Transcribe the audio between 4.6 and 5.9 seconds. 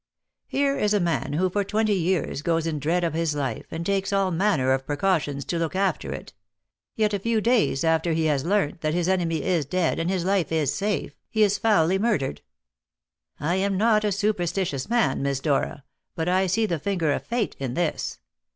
of precautions to look